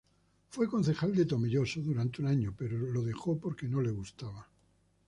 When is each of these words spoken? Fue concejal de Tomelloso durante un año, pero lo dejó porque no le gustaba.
Fue 0.49 0.67
concejal 0.67 1.13
de 1.15 1.25
Tomelloso 1.27 1.79
durante 1.79 2.23
un 2.23 2.27
año, 2.29 2.55
pero 2.57 2.75
lo 2.75 3.03
dejó 3.03 3.37
porque 3.37 3.67
no 3.67 3.81
le 3.83 3.91
gustaba. 3.91 4.47